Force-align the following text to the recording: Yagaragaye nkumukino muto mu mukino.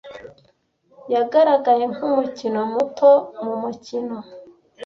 Yagaragaye 1.13 1.83
nkumukino 1.93 2.59
muto 2.73 3.09
mu 3.43 3.53
mukino. 3.61 4.17